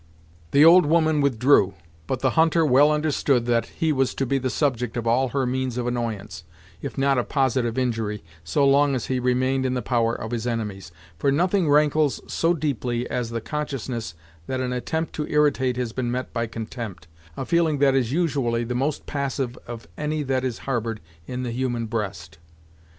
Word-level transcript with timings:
The 0.49 0.65
old 0.65 0.87
woman 0.87 1.21
withdrew, 1.21 1.75
but 2.07 2.21
the 2.21 2.31
hunter 2.31 2.65
well 2.65 2.91
understood 2.91 3.45
that 3.45 3.67
he 3.67 3.91
was 3.91 4.15
to 4.15 4.25
be 4.25 4.39
the 4.39 4.49
subject 4.49 4.97
of 4.97 5.05
all 5.05 5.27
her 5.27 5.45
means 5.45 5.77
of 5.77 5.85
annoyance, 5.85 6.43
if 6.81 6.97
not 6.97 7.19
of 7.19 7.29
positive 7.29 7.77
injury, 7.77 8.23
so 8.43 8.65
long 8.67 8.95
as 8.95 9.05
he 9.05 9.19
remained 9.19 9.63
in 9.63 9.75
the 9.75 9.81
power 9.83 10.15
of 10.15 10.31
his 10.31 10.47
enemies, 10.47 10.91
for 11.19 11.31
nothing 11.31 11.69
rankles 11.69 12.19
so 12.25 12.55
deeply 12.55 13.07
as 13.11 13.29
the 13.29 13.41
consciousness 13.41 14.15
that 14.47 14.59
an 14.59 14.73
attempt 14.73 15.13
to 15.13 15.27
irritate 15.27 15.77
has 15.77 15.93
been 15.93 16.09
met 16.09 16.33
by 16.33 16.47
contempt, 16.47 17.05
a 17.37 17.45
feeling 17.45 17.77
that 17.77 17.93
is 17.93 18.11
usually 18.11 18.63
the 18.63 18.73
most 18.73 19.05
passive 19.05 19.55
of 19.67 19.87
any 19.99 20.23
that 20.23 20.43
is 20.43 20.57
harbored 20.65 20.99
in 21.27 21.43
the 21.43 21.51
human 21.51 21.85
breast. 21.85 22.39